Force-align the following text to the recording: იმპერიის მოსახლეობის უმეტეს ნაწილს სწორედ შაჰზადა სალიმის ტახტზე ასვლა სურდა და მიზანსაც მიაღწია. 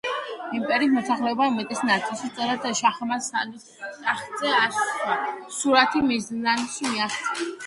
იმპერიის 0.59 0.93
მოსახლეობის 0.93 1.49
უმეტეს 1.55 1.83
ნაწილს 1.89 2.23
სწორედ 2.29 2.65
შაჰზადა 2.79 3.19
სალიმის 3.27 3.69
ტახტზე 4.07 4.55
ასვლა 4.63 5.19
სურდა 5.59 5.87
და 5.95 6.03
მიზანსაც 6.11 6.83
მიაღწია. 6.89 7.49